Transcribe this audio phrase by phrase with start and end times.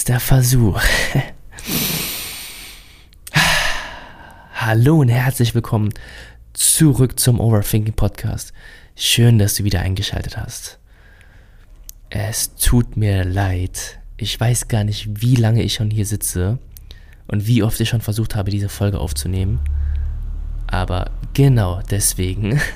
[0.00, 0.80] Letzter Versuch.
[4.54, 5.92] Hallo und herzlich willkommen
[6.54, 8.54] zurück zum Overthinking Podcast.
[8.96, 10.78] Schön, dass du wieder eingeschaltet hast.
[12.08, 13.98] Es tut mir leid.
[14.16, 16.58] Ich weiß gar nicht, wie lange ich schon hier sitze
[17.26, 19.60] und wie oft ich schon versucht habe, diese Folge aufzunehmen.
[20.66, 22.58] Aber genau deswegen.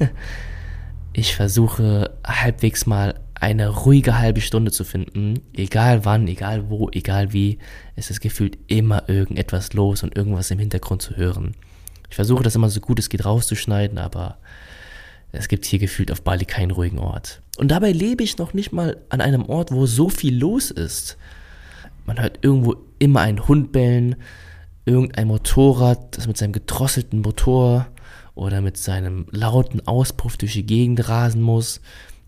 [1.16, 7.34] Ich versuche halbwegs mal eine ruhige halbe Stunde zu finden, egal wann, egal wo, egal
[7.34, 7.58] wie,
[7.94, 11.52] es ist gefühlt immer irgendetwas los und irgendwas im Hintergrund zu hören.
[12.08, 14.38] Ich versuche das immer so gut es geht rauszuschneiden, aber
[15.30, 17.42] es gibt hier gefühlt auf Bali keinen ruhigen Ort.
[17.58, 21.18] Und dabei lebe ich noch nicht mal an einem Ort, wo so viel los ist.
[22.06, 24.16] Man hört irgendwo immer einen Hund bellen,
[24.86, 27.88] irgendein Motorrad, das mit seinem gedrosselten Motor
[28.34, 31.82] oder mit seinem lauten Auspuff durch die Gegend rasen muss.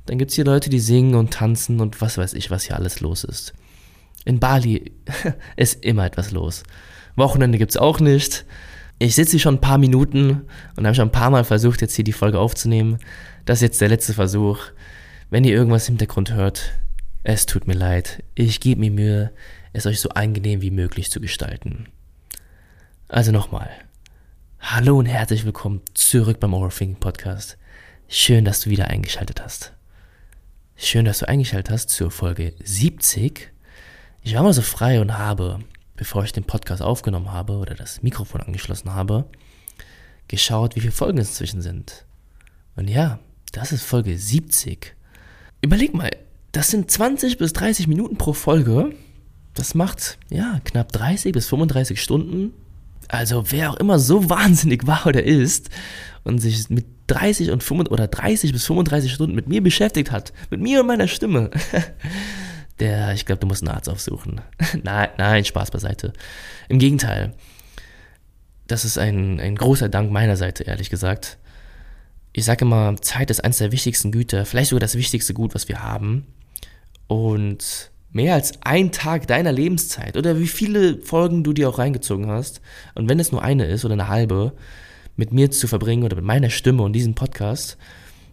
[0.06, 2.76] Dann gibt es hier Leute, die singen und tanzen und was weiß ich, was hier
[2.76, 3.54] alles los ist.
[4.24, 4.92] In Bali
[5.56, 6.62] ist immer etwas los.
[7.16, 8.44] Wochenende gibt es auch nicht.
[8.98, 10.42] Ich sitze hier schon ein paar Minuten
[10.76, 12.98] und habe schon ein paar Mal versucht, jetzt hier die Folge aufzunehmen.
[13.44, 14.60] Das ist jetzt der letzte Versuch.
[15.28, 16.72] Wenn ihr irgendwas im Hintergrund hört,
[17.22, 18.22] es tut mir leid.
[18.34, 19.32] Ich gebe mir Mühe,
[19.72, 21.88] es euch so angenehm wie möglich zu gestalten.
[23.08, 23.68] Also nochmal.
[24.60, 27.58] Hallo und herzlich willkommen zurück beim Overthinking Podcast.
[28.08, 29.75] Schön, dass du wieder eingeschaltet hast.
[30.78, 33.50] Schön, dass du eingeschaltet hast zur Folge 70.
[34.22, 35.60] Ich war mal so frei und habe,
[35.96, 39.24] bevor ich den Podcast aufgenommen habe oder das Mikrofon angeschlossen habe,
[40.28, 42.04] geschaut, wie viele Folgen es inzwischen sind.
[42.76, 43.20] Und ja,
[43.52, 44.94] das ist Folge 70.
[45.62, 46.10] Überleg mal,
[46.52, 48.94] das sind 20 bis 30 Minuten pro Folge.
[49.54, 52.52] Das macht, ja, knapp 30 bis 35 Stunden.
[53.08, 55.70] Also wer auch immer so wahnsinnig war oder ist
[56.22, 60.32] und sich mit 30 und 35 oder 30 bis 35 Stunden mit mir beschäftigt hat,
[60.50, 61.50] mit mir und meiner Stimme,
[62.80, 64.40] der, ich glaube, du musst einen Arzt aufsuchen.
[64.82, 66.12] nein, nein, Spaß beiseite.
[66.68, 67.34] Im Gegenteil.
[68.66, 71.38] Das ist ein, ein großer Dank meiner Seite, ehrlich gesagt.
[72.32, 75.68] Ich sage immer, Zeit ist eines der wichtigsten Güter, vielleicht sogar das wichtigste Gut, was
[75.68, 76.26] wir haben.
[77.06, 82.26] Und mehr als ein Tag deiner Lebenszeit oder wie viele Folgen du dir auch reingezogen
[82.26, 82.60] hast,
[82.94, 84.52] und wenn es nur eine ist oder eine halbe,
[85.16, 87.76] mit mir zu verbringen oder mit meiner Stimme und diesem Podcast,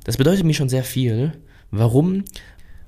[0.04, 1.34] das bedeutet mir schon sehr viel.
[1.72, 2.26] Warum?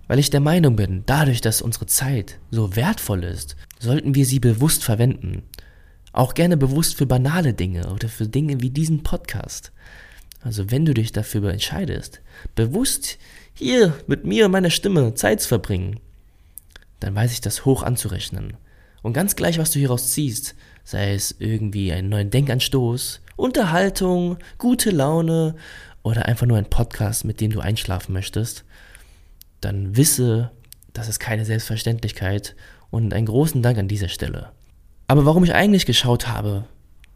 [0.07, 4.39] Weil ich der Meinung bin, dadurch, dass unsere Zeit so wertvoll ist, sollten wir sie
[4.39, 5.43] bewusst verwenden.
[6.11, 9.71] Auch gerne bewusst für banale Dinge oder für Dinge wie diesen Podcast.
[10.41, 12.21] Also wenn du dich dafür entscheidest,
[12.53, 13.17] bewusst
[13.53, 15.99] hier mit mir und meiner Stimme Zeit zu verbringen,
[16.99, 18.53] dann weiß ich das hoch anzurechnen.
[19.01, 24.91] Und ganz gleich, was du hieraus ziehst, sei es irgendwie einen neuen Denkanstoß, Unterhaltung, gute
[24.91, 25.55] Laune
[26.03, 28.63] oder einfach nur ein Podcast, mit dem du einschlafen möchtest,
[29.59, 30.51] dann wisse,
[30.93, 32.55] das ist keine Selbstverständlichkeit
[32.91, 34.51] und einen großen Dank an dieser Stelle.
[35.07, 36.65] Aber warum ich eigentlich geschaut habe,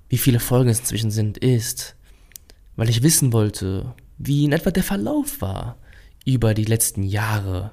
[0.09, 1.95] wie viele Folgen es inzwischen sind, ist,
[2.75, 5.77] weil ich wissen wollte, wie in etwa der Verlauf war
[6.25, 7.71] über die letzten Jahre,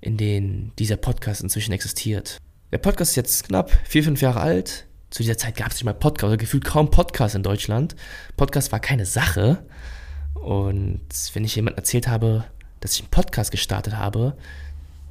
[0.00, 2.38] in denen dieser Podcast inzwischen existiert.
[2.72, 5.84] Der Podcast ist jetzt knapp vier, fünf Jahre alt zu dieser Zeit gab es nicht
[5.84, 7.94] mal Podcast, oder gefühlt kaum Podcast in Deutschland.
[8.36, 9.64] Podcast war keine Sache.
[10.34, 12.42] Und wenn ich jemand erzählt habe,
[12.80, 14.36] dass ich einen Podcast gestartet habe,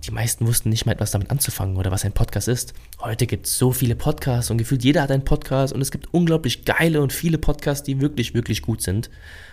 [0.04, 2.74] die meisten wussten nicht mal etwas damit anzufangen oder was ein Podcast ist.
[3.00, 6.14] Heute gibt es so viele Podcasts und gefühlt jeder hat einen Podcast und es gibt
[6.14, 9.10] unglaublich geile und viele Podcasts, die wirklich, wirklich gut sind.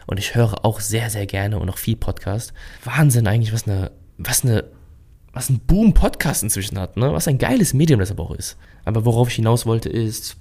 [0.09, 2.55] Und ich höre auch sehr, sehr gerne und auch viel Podcast.
[2.83, 4.65] Wahnsinn eigentlich, was eine, was eine,
[5.33, 7.13] was ein Boom Podcast inzwischen hat, ne?
[7.13, 8.57] Was ein geiles Medium das aber auch ist.
[8.85, 10.37] Aber worauf ich hinaus wollte ist,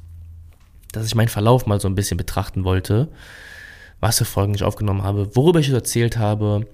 [0.91, 3.09] dass ich meinen Verlauf mal so ein bisschen betrachten wollte,
[3.99, 6.67] was für Folgen ich aufgenommen habe, worüber ich erzählt habe,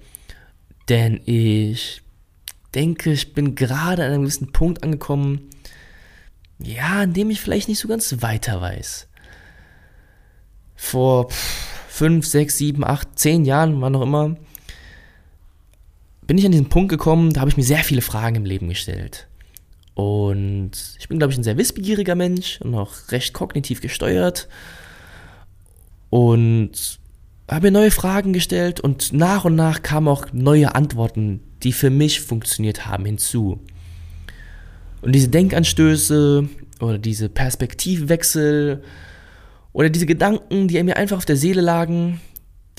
[0.88, 2.02] denn ich
[2.74, 5.50] denke, ich bin gerade an einem gewissen Punkt angekommen,
[6.58, 9.08] ja, an dem ich vielleicht nicht so ganz weiter weiß.
[10.74, 11.28] Vor
[11.88, 14.36] fünf, sechs, sieben, acht, zehn Jahren, wann auch immer,
[16.26, 18.68] bin ich an diesen Punkt gekommen, da habe ich mir sehr viele Fragen im Leben
[18.68, 19.28] gestellt.
[19.96, 24.46] Und ich bin, glaube ich, ein sehr wissbegieriger Mensch und auch recht kognitiv gesteuert.
[26.10, 27.00] Und
[27.50, 31.88] habe mir neue Fragen gestellt und nach und nach kamen auch neue Antworten, die für
[31.88, 33.58] mich funktioniert haben, hinzu.
[35.00, 36.46] Und diese Denkanstöße
[36.80, 38.82] oder diese Perspektivwechsel
[39.72, 42.20] oder diese Gedanken, die mir einfach auf der Seele lagen,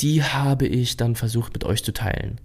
[0.02, 2.40] die habe ich dann versucht mit euch zu teilen.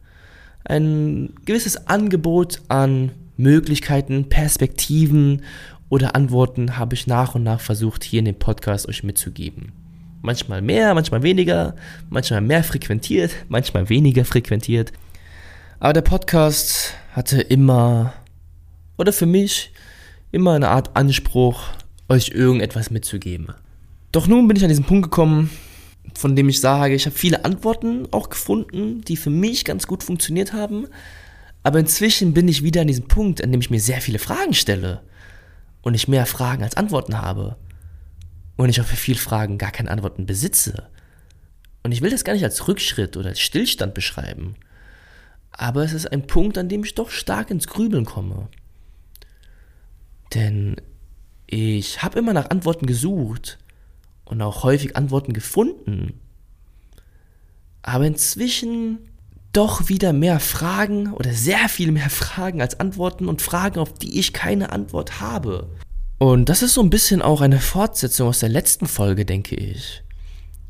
[0.64, 5.42] Ein gewisses Angebot an Möglichkeiten, Perspektiven
[5.88, 9.72] oder Antworten habe ich nach und nach versucht, hier in dem Podcast euch mitzugeben.
[10.22, 11.74] Manchmal mehr, manchmal weniger,
[12.08, 14.92] manchmal mehr frequentiert, manchmal weniger frequentiert.
[15.80, 18.14] Aber der Podcast hatte immer,
[18.96, 19.72] oder für mich,
[20.30, 21.64] immer eine Art Anspruch,
[22.08, 23.48] euch irgendetwas mitzugeben.
[24.12, 25.50] Doch nun bin ich an diesen Punkt gekommen,
[26.14, 30.02] von dem ich sage, ich habe viele Antworten auch gefunden, die für mich ganz gut
[30.02, 30.86] funktioniert haben.
[31.62, 34.54] Aber inzwischen bin ich wieder an diesem Punkt, an dem ich mir sehr viele Fragen
[34.54, 35.02] stelle
[35.82, 37.56] und ich mehr Fragen als Antworten habe.
[38.56, 40.88] Und ich auch für viele Fragen gar keine Antworten besitze.
[41.82, 44.56] Und ich will das gar nicht als Rückschritt oder als Stillstand beschreiben.
[45.50, 48.48] Aber es ist ein Punkt, an dem ich doch stark ins Grübeln komme.
[50.34, 50.76] Denn
[51.46, 53.58] ich habe immer nach Antworten gesucht
[54.24, 56.20] und auch häufig Antworten gefunden.
[57.82, 58.98] Aber inzwischen
[59.52, 64.18] doch wieder mehr Fragen oder sehr viel mehr Fragen als Antworten und Fragen, auf die
[64.18, 65.68] ich keine Antwort habe.
[66.18, 70.02] Und das ist so ein bisschen auch eine Fortsetzung aus der letzten Folge, denke ich,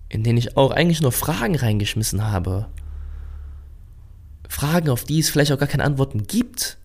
[0.09, 2.69] in denen ich auch eigentlich nur Fragen reingeschmissen habe.
[4.49, 6.79] Fragen, auf die es vielleicht auch gar keine Antworten gibt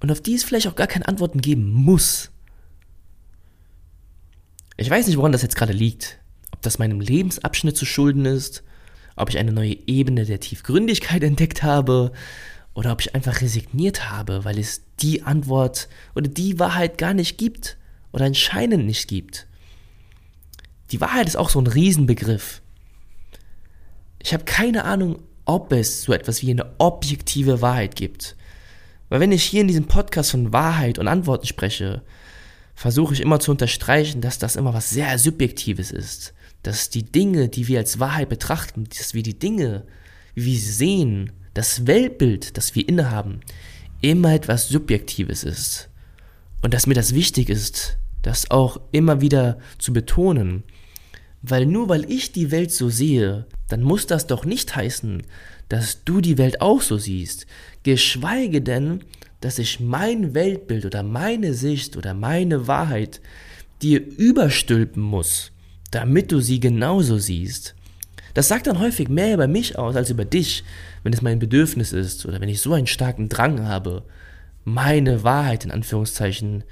[0.00, 2.30] und auf die es vielleicht auch gar keine Antworten geben muss.
[4.76, 6.18] Ich weiß nicht, woran das jetzt gerade liegt.
[6.52, 8.64] Ob das meinem Lebensabschnitt zu schulden ist,
[9.16, 12.12] ob ich eine neue Ebene der Tiefgründigkeit entdeckt habe
[12.74, 17.38] oder ob ich einfach resigniert habe, weil es die Antwort oder die Wahrheit gar nicht
[17.38, 17.76] gibt
[18.12, 19.46] oder anscheinend nicht gibt.
[20.90, 22.60] Die Wahrheit ist auch so ein Riesenbegriff.
[24.22, 28.36] Ich habe keine Ahnung, ob es so etwas wie eine objektive Wahrheit gibt.
[29.08, 32.02] Weil wenn ich hier in diesem Podcast von Wahrheit und Antworten spreche,
[32.74, 36.34] versuche ich immer zu unterstreichen, dass das immer was sehr Subjektives ist.
[36.64, 39.84] Dass die Dinge, die wir als Wahrheit betrachten, dass wir die Dinge,
[40.34, 43.40] wie wir sie sehen, das Weltbild, das wir innehaben,
[44.00, 45.88] immer etwas Subjektives ist.
[46.62, 50.64] Und dass mir das wichtig ist, das auch immer wieder zu betonen.
[51.42, 55.22] Weil nur weil ich die Welt so sehe, dann muss das doch nicht heißen,
[55.68, 57.46] dass du die Welt auch so siehst.
[57.82, 59.04] Geschweige denn,
[59.40, 63.20] dass ich mein Weltbild oder meine Sicht oder meine Wahrheit
[63.82, 65.52] dir überstülpen muss,
[65.94, 67.74] damit du sie genauso siehst.
[68.34, 70.64] Das sagt dann häufig mehr über mich aus als über dich,
[71.04, 74.02] wenn es mein Bedürfnis ist oder wenn ich so einen starken Drang habe,
[74.64, 76.64] meine Wahrheit in Anführungszeichen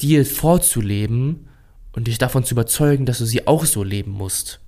[0.00, 1.48] dir vorzuleben
[1.92, 4.60] und dich davon zu überzeugen, dass du sie auch so leben musst.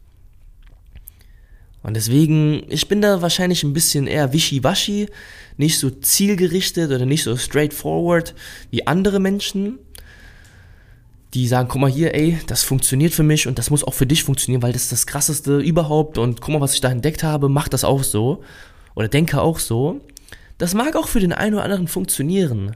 [1.82, 5.06] Und deswegen, ich bin da wahrscheinlich ein bisschen eher wischiwaschi,
[5.56, 8.34] nicht so zielgerichtet oder nicht so straightforward
[8.70, 9.78] wie andere Menschen,
[11.36, 14.06] die sagen, guck mal hier, ey, das funktioniert für mich und das muss auch für
[14.06, 17.22] dich funktionieren, weil das ist das krasseste überhaupt und guck mal, was ich da entdeckt
[17.22, 18.42] habe, mach das auch so
[18.94, 20.00] oder denke auch so.
[20.56, 22.74] Das mag auch für den einen oder anderen funktionieren,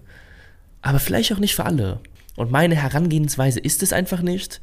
[0.82, 2.00] aber vielleicht auch nicht für alle.
[2.36, 4.60] Und meine Herangehensweise ist es einfach nicht.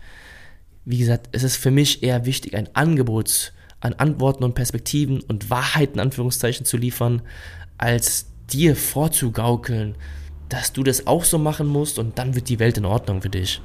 [0.86, 5.50] Wie gesagt, es ist für mich eher wichtig, ein Angebot an Antworten und Perspektiven und
[5.50, 7.24] Wahrheiten, Anführungszeichen, zu liefern,
[7.80, 9.96] als dir vorzugaukeln,
[10.50, 13.30] dass du das auch so machen musst und dann wird die Welt in Ordnung für
[13.30, 13.60] dich.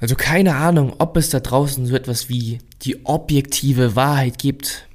[0.00, 4.88] Also keine Ahnung, ob es da draußen so etwas wie die objektive Wahrheit gibt.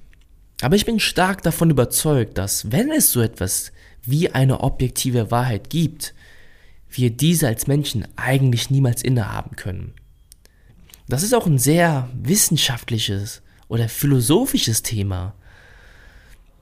[0.61, 3.71] Aber ich bin stark davon überzeugt, dass wenn es so etwas
[4.03, 6.15] wie eine objektive Wahrheit gibt,
[6.89, 9.93] wir diese als Menschen eigentlich niemals innehaben können.
[11.07, 15.35] Das ist auch ein sehr wissenschaftliches oder philosophisches Thema.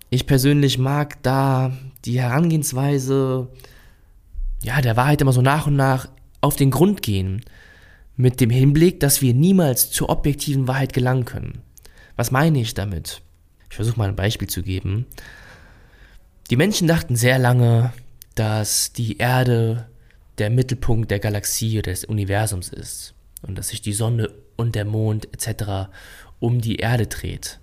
[0.09, 1.71] Ich persönlich mag da
[2.03, 3.47] die Herangehensweise,
[4.61, 6.09] ja, der Wahrheit immer so nach und nach
[6.41, 7.41] auf den Grund gehen,
[8.15, 11.61] mit dem Hinblick, dass wir niemals zur objektiven Wahrheit gelangen können.
[12.15, 13.21] Was meine ich damit?
[13.69, 15.05] Ich versuche mal ein Beispiel zu geben.
[16.49, 17.91] Die Menschen dachten sehr lange,
[18.35, 19.87] dass die Erde
[20.37, 24.85] der Mittelpunkt der Galaxie oder des Universums ist und dass sich die Sonne und der
[24.85, 25.89] Mond etc
[26.43, 27.59] um die Erde dreht.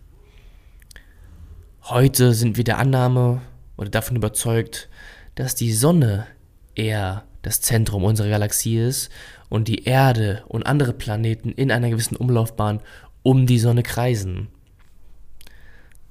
[1.83, 3.43] Heute sind wir der Annahme
[3.77, 4.89] oder davon überzeugt,
[5.35, 6.27] dass die Sonne
[6.75, 9.11] eher das Zentrum unserer Galaxie ist
[9.51, 12.81] und die Erde und andere Planeten in einer gewissen Umlaufbahn
[13.23, 14.49] um die Sonne kreisen.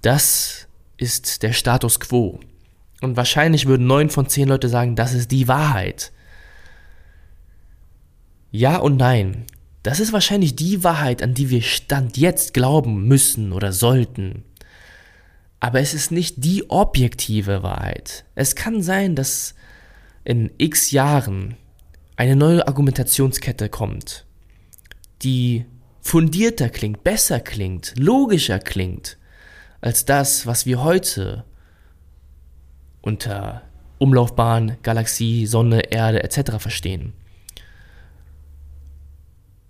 [0.04, 0.68] Das
[0.98, 2.40] ist der Status quo.
[3.02, 6.12] Und wahrscheinlich würden neun von zehn Leute sagen, das ist die Wahrheit.
[8.52, 9.46] Ja und nein.
[9.84, 14.44] Das ist wahrscheinlich die Wahrheit, an die wir Stand jetzt glauben müssen oder sollten.
[15.62, 18.26] Aber es ist nicht die objektive Wahrheit.
[18.36, 19.56] Es kann sein, dass
[20.26, 21.56] in x Jahren
[22.20, 24.26] eine neue Argumentationskette kommt,
[25.22, 25.66] die
[26.02, 29.18] fundierter klingt, besser klingt, logischer klingt,
[29.80, 31.46] als das, was wir heute
[33.00, 33.62] unter
[34.00, 36.58] Umlaufbahn, Galaxie, Sonne, Erde etc.
[36.58, 37.14] verstehen.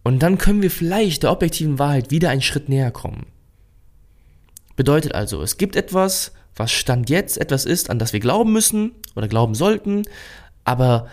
[0.01, 3.27] Und dann können wir vielleicht der objektiven Wahrheit wieder einen Schritt näher kommen.
[4.75, 8.94] Bedeutet also, es gibt etwas, was Stand jetzt etwas ist, an das wir glauben müssen
[9.15, 10.01] oder glauben sollten,
[10.63, 11.08] aber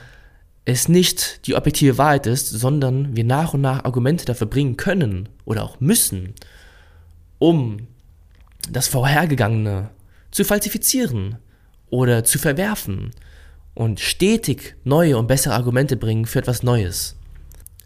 [0.67, 5.29] es nicht die objektive Wahrheit ist, sondern wir nach und nach Argumente dafür bringen können
[5.45, 6.35] oder auch müssen,
[7.39, 7.87] um
[8.69, 9.91] das Vorhergegangene
[10.33, 11.37] zu falsifizieren
[11.89, 13.13] oder zu verwerfen
[13.75, 17.15] und stetig neue und bessere Argumente bringen für etwas Neues.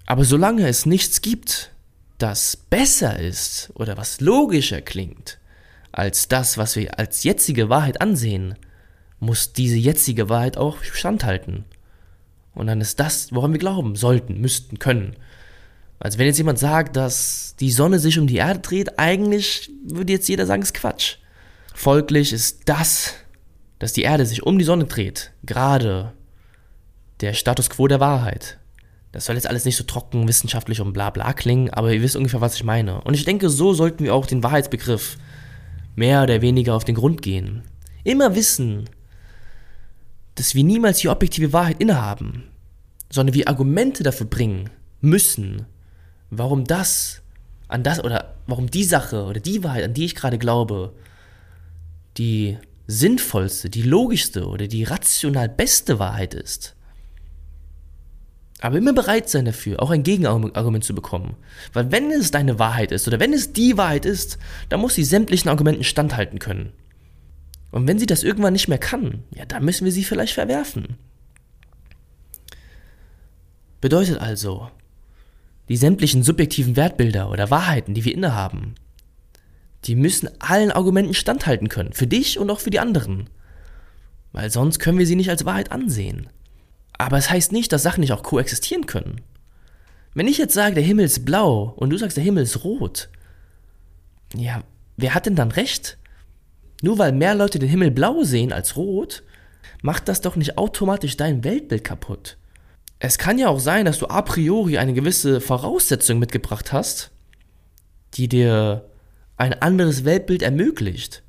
[0.06, 1.70] Aber solange es nichts gibt,
[2.16, 5.38] das besser ist oder was logischer klingt
[5.92, 8.54] als das, was wir als jetzige Wahrheit ansehen,
[9.18, 11.64] muss diese jetzige Wahrheit auch standhalten.
[12.60, 15.16] Und dann ist das, woran wir glauben, sollten, müssten, können.
[15.98, 20.12] Also wenn jetzt jemand sagt, dass die Sonne sich um die Erde dreht, eigentlich würde
[20.12, 21.16] jetzt jeder sagen, es ist Quatsch.
[21.74, 23.14] Folglich ist das,
[23.78, 26.12] dass die Erde sich um die Sonne dreht, gerade
[27.22, 28.58] der Status quo der Wahrheit.
[29.12, 32.16] Das soll jetzt alles nicht so trocken, wissenschaftlich und bla bla klingen, aber ihr wisst
[32.16, 33.00] ungefähr, was ich meine.
[33.00, 35.16] Und ich denke, so sollten wir auch den Wahrheitsbegriff
[35.96, 37.62] mehr oder weniger auf den Grund gehen.
[38.04, 38.84] Immer wissen,
[40.40, 42.44] dass wir niemals die objektive Wahrheit innehaben,
[43.10, 44.70] sondern wir Argumente dafür bringen
[45.02, 45.66] müssen,
[46.30, 47.20] warum das
[47.68, 50.94] an das oder warum die Sache oder die Wahrheit, an die ich gerade glaube,
[52.16, 52.56] die
[52.86, 56.74] sinnvollste, die logischste oder die rational beste Wahrheit ist.
[58.62, 61.36] Aber immer bereit sein dafür, auch ein Gegenargument zu bekommen.
[61.74, 64.38] Weil wenn es deine Wahrheit ist oder wenn es die Wahrheit ist,
[64.70, 66.72] dann muss sie sämtlichen Argumenten standhalten können.
[67.70, 70.96] Und wenn sie das irgendwann nicht mehr kann, ja, dann müssen wir sie vielleicht verwerfen.
[73.80, 74.70] Bedeutet also,
[75.68, 78.74] die sämtlichen subjektiven Wertbilder oder Wahrheiten, die wir innehaben,
[79.84, 83.30] die müssen allen Argumenten standhalten können, für dich und auch für die anderen.
[84.32, 86.28] Weil sonst können wir sie nicht als Wahrheit ansehen.
[86.98, 89.22] Aber es heißt nicht, dass Sachen nicht auch koexistieren können.
[90.12, 93.08] Wenn ich jetzt sage, der Himmel ist blau und du sagst, der Himmel ist rot,
[94.34, 94.62] ja,
[94.96, 95.96] wer hat denn dann recht?
[96.82, 99.22] Nur weil mehr Leute den Himmel blau sehen als rot,
[99.82, 102.36] macht das doch nicht automatisch dein Weltbild kaputt.
[102.98, 107.10] Es kann ja auch sein, dass du a priori eine gewisse Voraussetzung mitgebracht hast,
[108.14, 108.90] die dir
[109.36, 111.22] ein anderes Weltbild ermöglicht.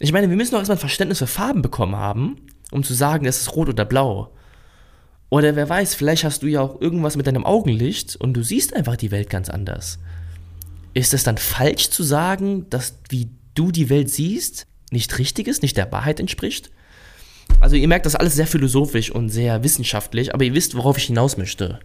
[0.00, 2.36] Ich meine, wir müssen auch erstmal ein Verständnis für Farben bekommen haben,
[2.72, 4.32] um zu sagen, es ist rot oder blau.
[5.30, 8.74] Oder wer weiß, vielleicht hast du ja auch irgendwas mit deinem Augenlicht und du siehst
[8.74, 9.98] einfach die Welt ganz anders.
[10.94, 15.62] Ist es dann falsch zu sagen, dass wie du die Welt siehst, nicht richtig ist,
[15.62, 16.70] nicht der Wahrheit entspricht?
[17.60, 21.04] Also ihr merkt das alles sehr philosophisch und sehr wissenschaftlich, aber ihr wisst, worauf ich
[21.04, 21.80] hinaus möchte.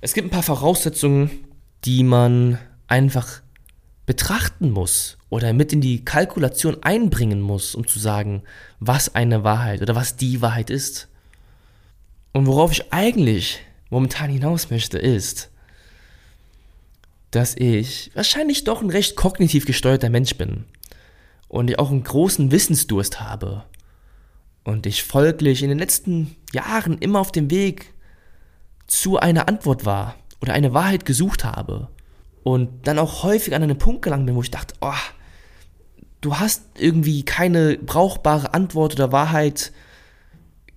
[0.00, 1.30] Es gibt ein paar Voraussetzungen,
[1.84, 3.42] die man einfach
[4.06, 8.42] betrachten muss oder mit in die Kalkulation einbringen muss, um zu sagen,
[8.80, 11.08] was eine Wahrheit oder was die Wahrheit ist.
[12.32, 13.60] Und worauf ich eigentlich
[13.90, 15.50] momentan hinaus möchte, ist,
[17.30, 20.64] dass ich wahrscheinlich doch ein recht kognitiv gesteuerter Mensch bin
[21.48, 23.64] und ich auch einen großen Wissensdurst habe
[24.64, 27.92] und ich folglich in den letzten Jahren immer auf dem Weg
[28.86, 31.88] zu einer Antwort war oder eine Wahrheit gesucht habe
[32.42, 34.92] und dann auch häufig an einen Punkt gelangt bin, wo ich dachte, oh,
[36.20, 39.72] du hast irgendwie keine brauchbare Antwort oder Wahrheit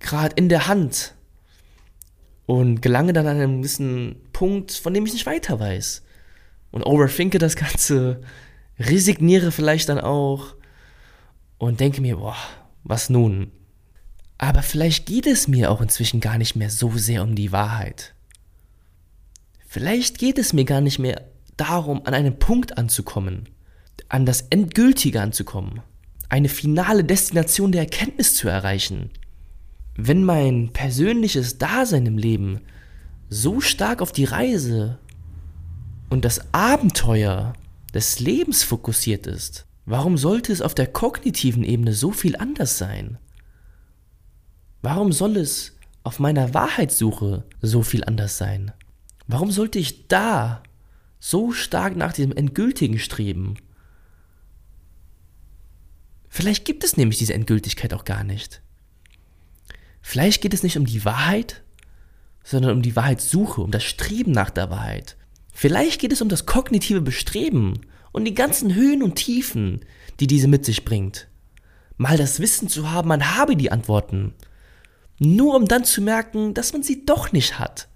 [0.00, 1.14] gerade in der Hand
[2.44, 6.02] und gelange dann an einen gewissen Punkt, von dem ich nicht weiter weiß
[6.72, 8.22] und overthinke das Ganze,
[8.80, 10.56] resigniere vielleicht dann auch
[11.58, 12.36] und denke mir, boah,
[12.82, 13.52] was nun?
[14.38, 18.14] Aber vielleicht geht es mir auch inzwischen gar nicht mehr so sehr um die Wahrheit.
[19.68, 21.22] Vielleicht geht es mir gar nicht mehr
[21.56, 23.48] darum, an einen Punkt anzukommen,
[24.08, 25.80] an das Endgültige anzukommen,
[26.28, 29.10] eine finale Destination der Erkenntnis zu erreichen.
[29.94, 32.62] Wenn mein persönliches Dasein im Leben
[33.28, 34.98] so stark auf die Reise
[36.12, 37.54] und das Abenteuer
[37.94, 43.18] des Lebens fokussiert ist, warum sollte es auf der kognitiven Ebene so viel anders sein?
[44.82, 48.72] Warum soll es auf meiner Wahrheitssuche so viel anders sein?
[49.26, 50.62] Warum sollte ich da
[51.24, 53.54] so stark nach diesem endgültigen Streben.
[56.28, 58.60] Vielleicht gibt es nämlich diese Endgültigkeit auch gar nicht.
[60.00, 61.62] Vielleicht geht es nicht um die Wahrheit,
[62.42, 65.16] sondern um die Wahrheitssuche, um das Streben nach der Wahrheit.
[65.52, 67.80] Vielleicht geht es um das kognitive Bestreben
[68.10, 69.84] und die ganzen Höhen und Tiefen,
[70.18, 71.28] die diese mit sich bringt.
[71.96, 74.34] Mal das Wissen zu haben, man habe die Antworten.
[75.18, 77.88] Nur um dann zu merken, dass man sie doch nicht hat.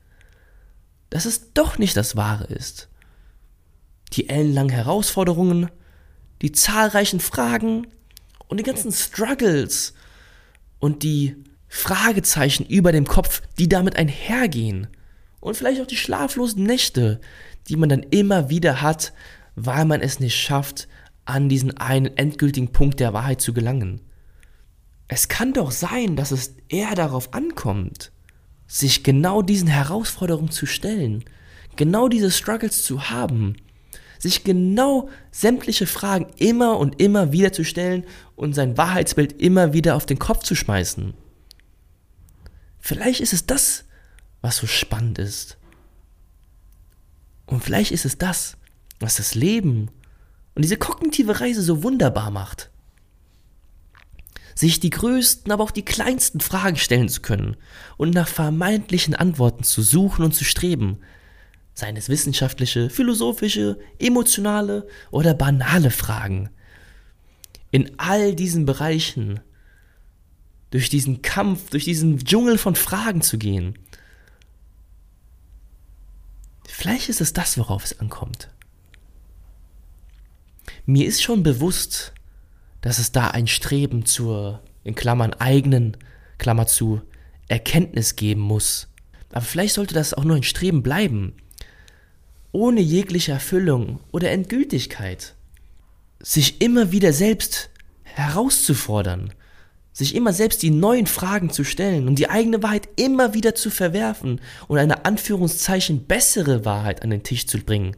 [1.10, 2.88] Dass es doch nicht das Wahre ist
[4.12, 5.70] die ellenlangen Herausforderungen,
[6.42, 7.86] die zahlreichen Fragen
[8.48, 9.94] und die ganzen Struggles
[10.78, 11.36] und die
[11.68, 14.86] Fragezeichen über dem Kopf, die damit einhergehen.
[15.46, 17.20] Und vielleicht auch die schlaflosen Nächte,
[17.68, 19.12] die man dann immer wieder hat,
[19.54, 20.88] weil man es nicht schafft,
[21.24, 24.00] an diesen einen endgültigen Punkt der Wahrheit zu gelangen.
[25.06, 28.10] Es kann doch sein, dass es eher darauf ankommt,
[28.66, 31.22] sich genau diesen Herausforderungen zu stellen,
[31.76, 33.54] genau diese Struggles zu haben,
[34.18, 38.02] sich genau sämtliche Fragen immer und immer wieder zu stellen
[38.34, 41.14] und sein Wahrheitsbild immer wieder auf den Kopf zu schmeißen.
[42.80, 43.85] Vielleicht ist es das,
[44.46, 45.58] was so spannend ist.
[47.46, 48.56] Und vielleicht ist es das,
[49.00, 49.90] was das Leben
[50.54, 52.70] und diese kognitive Reise so wunderbar macht.
[54.54, 57.56] Sich die größten, aber auch die kleinsten Fragen stellen zu können
[57.96, 60.98] und nach vermeintlichen Antworten zu suchen und zu streben,
[61.74, 66.50] seien es wissenschaftliche, philosophische, emotionale oder banale Fragen.
[67.72, 69.40] In all diesen Bereichen,
[70.70, 73.78] durch diesen Kampf, durch diesen Dschungel von Fragen zu gehen.
[76.76, 78.48] Vielleicht ist es das, worauf es ankommt.
[80.84, 82.12] Mir ist schon bewusst,
[82.80, 85.96] dass es da ein Streben zur, in Klammern, eigenen,
[86.38, 87.00] Klammer zu,
[87.48, 88.88] Erkenntnis geben muss.
[89.30, 91.34] Aber vielleicht sollte das auch nur ein Streben bleiben
[92.56, 95.34] ohne jegliche Erfüllung oder Endgültigkeit.
[96.20, 97.68] Sich immer wieder selbst
[98.02, 99.34] herauszufordern,
[99.96, 103.70] sich immer selbst die neuen Fragen zu stellen und die eigene Wahrheit immer wieder zu
[103.70, 107.96] verwerfen und eine Anführungszeichen bessere Wahrheit an den Tisch zu bringen.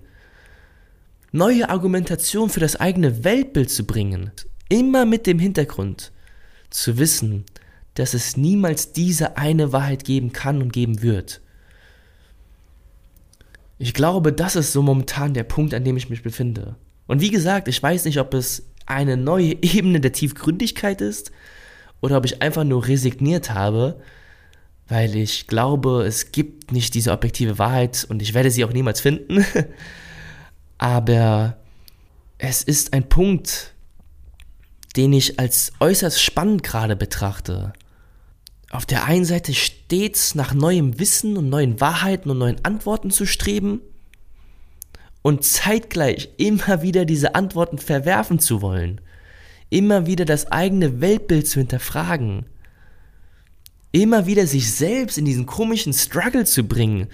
[1.33, 4.31] Neue Argumentation für das eigene Weltbild zu bringen,
[4.69, 6.13] immer mit dem Hintergrund
[6.71, 7.45] zu wissen,
[7.95, 11.41] dass es niemals diese eine Wahrheit geben kann und geben wird.
[13.77, 16.77] Ich glaube, das ist so momentan der Punkt, an dem ich mich befinde.
[17.09, 21.33] Und wie gesagt, ich weiß nicht, ob es eine neue Ebene der Tiefgründigkeit ist
[22.01, 24.01] oder ob ich einfach nur resigniert habe,
[24.89, 29.01] weil ich glaube, es gibt nicht diese objektive Wahrheit und ich werde sie auch niemals
[29.01, 29.45] finden.
[30.79, 31.57] Aber
[32.39, 33.75] es ist ein Punkt,
[34.97, 37.73] den ich als äußerst spannend gerade betrachte
[38.71, 43.25] auf der einen Seite stets nach neuem Wissen und neuen Wahrheiten und neuen Antworten zu
[43.27, 43.81] streben
[45.23, 49.01] und zeitgleich immer wieder diese Antworten verwerfen zu wollen,
[49.71, 52.47] immer wieder das eigene Weltbild zu hinterfragen,
[53.93, 57.09] immer wieder sich selbst in diesen komischen Struggle zu bringen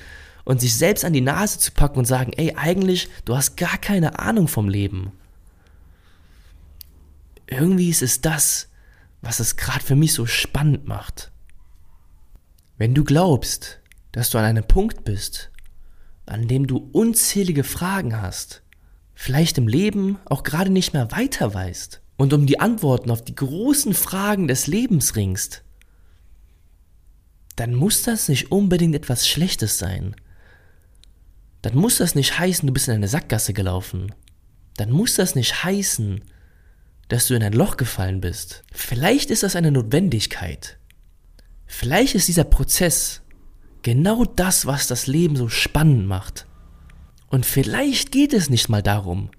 [0.45, 3.79] und sich selbst an die Nase zu packen und sagen, ey, eigentlich, du hast gar
[3.79, 5.13] keine Ahnung vom Leben.
[7.47, 8.69] Irgendwie ist es das,
[9.23, 11.31] was es gerade für mich so spannend macht.
[12.77, 13.81] Wenn du glaubst,
[14.13, 15.51] dass du an einem Punkt bist,
[16.27, 18.63] an dem du unzählige Fragen hast,
[19.15, 23.35] vielleicht im Leben auch gerade nicht mehr weiter weißt und um die Antworten auf die
[23.35, 25.63] großen Fragen des Lebens ringst,
[27.57, 30.17] dann muss das nicht unbedingt etwas Schlechtes sein.
[31.63, 34.13] Dann muss das nicht heißen, du bist in eine Sackgasse gelaufen.
[34.77, 36.21] Dann muss das nicht heißen,
[37.09, 38.65] dass du in ein Loch gefallen bist.
[38.73, 40.79] Vielleicht ist das eine Notwendigkeit.
[41.67, 43.23] Vielleicht ist dieser Prozess
[43.83, 46.47] genau das, was das Leben so spannend macht.
[47.29, 49.31] Und vielleicht geht es nicht mal darum,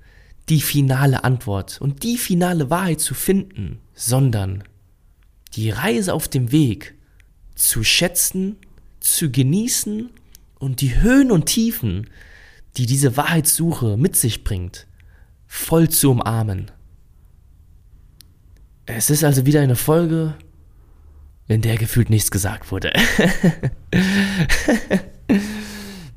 [0.49, 4.63] die finale Antwort und die finale Wahrheit zu finden, sondern
[5.53, 6.95] die Reise auf dem Weg
[7.55, 8.57] zu schätzen,
[8.99, 10.09] zu genießen
[10.59, 12.09] und die Höhen und Tiefen,
[12.77, 14.87] die diese Wahrheitssuche mit sich bringt,
[15.47, 16.71] voll zu umarmen.
[18.85, 20.35] Es ist also wieder eine Folge
[21.47, 22.91] in der gefühlt nichts gesagt wurde.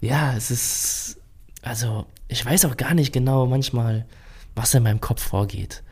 [0.00, 1.18] ja, es ist,
[1.62, 4.06] also ich weiß auch gar nicht genau manchmal,
[4.58, 5.82] was in meinem Kopf vorgeht.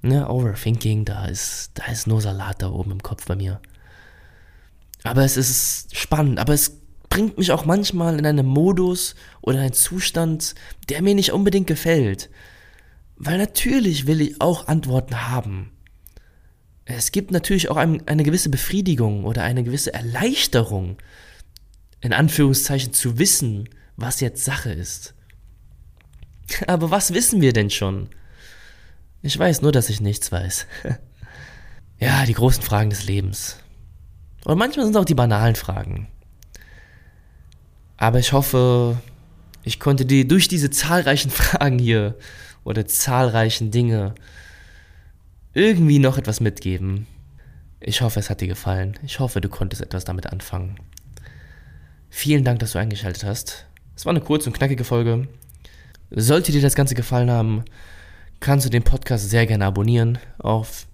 [0.00, 3.60] Ne, Overthinking, da ist, da ist nur Salat da oben im Kopf bei mir.
[5.02, 6.80] Aber es ist spannend, aber es
[7.10, 10.54] bringt mich auch manchmal in einen Modus oder einen Zustand,
[10.88, 12.30] der mir nicht unbedingt gefällt.
[13.16, 15.72] Weil natürlich will ich auch Antworten haben
[16.88, 20.96] es gibt natürlich auch ein, eine gewisse Befriedigung oder eine gewisse Erleichterung,
[22.00, 25.14] in Anführungszeichen zu wissen, was jetzt Sache ist.
[26.66, 28.08] Aber was wissen wir denn schon?
[29.22, 30.66] Ich weiß nur, dass ich nichts weiß.
[31.98, 33.56] ja, die großen Fragen des Lebens.
[34.44, 36.08] Und manchmal sind es auch die banalen Fragen.
[37.96, 38.98] Aber ich hoffe,
[39.64, 42.16] ich konnte dir durch diese zahlreichen Fragen hier
[42.64, 44.14] oder zahlreichen Dinge
[45.52, 47.06] irgendwie noch etwas mitgeben.
[47.80, 48.98] Ich hoffe, es hat dir gefallen.
[49.04, 50.78] Ich hoffe, du konntest etwas damit anfangen.
[52.10, 53.66] Vielen Dank, dass du eingeschaltet hast.
[53.96, 55.28] Es war eine kurze und knackige Folge.
[56.10, 57.64] Sollte dir das Ganze gefallen haben,
[58.40, 60.86] kannst du den Podcast sehr gerne abonnieren auf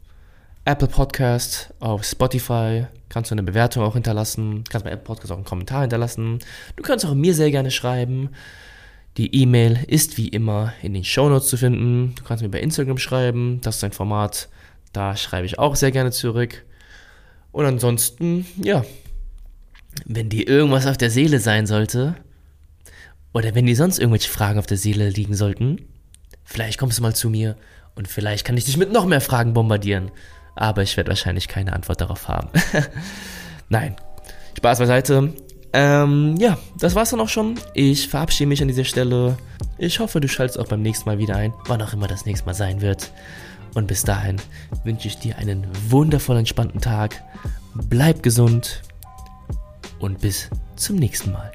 [0.65, 5.37] Apple Podcast, auf Spotify, kannst du eine Bewertung auch hinterlassen, kannst bei Apple Podcast auch
[5.37, 6.39] einen Kommentar hinterlassen.
[6.75, 8.31] Du kannst auch mir sehr gerne schreiben.
[9.17, 12.15] Die E-Mail ist wie immer in den Show Notes zu finden.
[12.17, 13.61] Du kannst mir bei Instagram schreiben.
[13.63, 14.49] Das ist ein Format,
[14.93, 16.65] da schreibe ich auch sehr gerne zurück.
[17.53, 18.85] Und ansonsten, ja,
[20.07, 22.17] wenn dir irgendwas auf der Seele sein sollte,
[23.35, 25.85] oder wenn dir sonst irgendwelche Fragen auf der Seele liegen sollten,
[26.45, 27.57] vielleicht kommst du mal zu mir
[27.97, 30.11] und vielleicht kann ich dich mit noch mehr Fragen bombardieren.
[30.57, 32.49] Aber ich werde wahrscheinlich keine Antwort darauf haben.
[33.69, 33.97] Nein,
[34.57, 35.35] Spaß beiseite.
[35.73, 37.59] Ähm, ja, das war's dann auch schon.
[37.75, 39.37] Ich verabschiede mich an dieser Stelle.
[39.79, 42.47] Ich hoffe, du schaltest auch beim nächsten Mal wieder ein, wann auch immer das nächste
[42.47, 43.11] Mal sein wird.
[43.75, 44.37] Und bis dahin
[44.85, 47.21] wünsche ich dir einen wundervoll entspannten Tag.
[47.75, 48.83] Bleib gesund
[49.99, 51.51] und bis zum nächsten Mal.